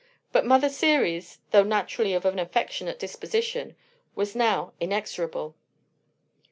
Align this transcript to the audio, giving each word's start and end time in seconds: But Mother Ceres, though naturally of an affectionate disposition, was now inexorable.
But 0.31 0.47
Mother 0.47 0.67
Ceres, 0.67 1.41
though 1.51 1.61
naturally 1.61 2.13
of 2.15 2.25
an 2.25 2.39
affectionate 2.39 2.97
disposition, 2.97 3.75
was 4.15 4.35
now 4.35 4.73
inexorable. 4.79 5.53